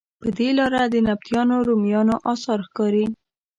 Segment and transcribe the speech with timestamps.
[0.19, 3.05] پر دې لاره د نبطیانو، رومیانو اثار ښکاري.